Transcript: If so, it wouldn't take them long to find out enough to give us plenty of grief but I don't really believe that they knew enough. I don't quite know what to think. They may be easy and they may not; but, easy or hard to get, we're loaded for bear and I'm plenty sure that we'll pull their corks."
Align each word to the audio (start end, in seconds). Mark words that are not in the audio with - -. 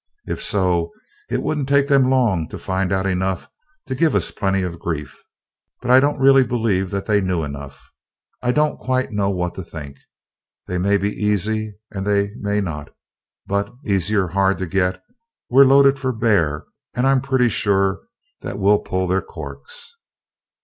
If 0.25 0.41
so, 0.41 0.89
it 1.29 1.43
wouldn't 1.43 1.69
take 1.69 1.87
them 1.87 2.09
long 2.09 2.49
to 2.49 2.57
find 2.57 2.91
out 2.91 3.05
enough 3.05 3.47
to 3.85 3.93
give 3.93 4.15
us 4.15 4.31
plenty 4.31 4.63
of 4.63 4.79
grief 4.79 5.23
but 5.79 5.91
I 5.91 5.99
don't 5.99 6.17
really 6.19 6.43
believe 6.43 6.89
that 6.89 7.05
they 7.05 7.21
knew 7.21 7.43
enough. 7.43 7.87
I 8.41 8.51
don't 8.51 8.79
quite 8.79 9.11
know 9.11 9.29
what 9.29 9.53
to 9.53 9.61
think. 9.63 9.97
They 10.67 10.79
may 10.79 10.97
be 10.97 11.11
easy 11.11 11.75
and 11.91 12.03
they 12.07 12.31
may 12.39 12.61
not; 12.61 12.89
but, 13.45 13.71
easy 13.85 14.15
or 14.15 14.29
hard 14.29 14.57
to 14.57 14.65
get, 14.65 15.03
we're 15.51 15.65
loaded 15.65 15.99
for 15.99 16.11
bear 16.11 16.65
and 16.95 17.05
I'm 17.05 17.21
plenty 17.21 17.49
sure 17.49 18.01
that 18.41 18.57
we'll 18.57 18.79
pull 18.79 19.05
their 19.05 19.21
corks." 19.21 19.93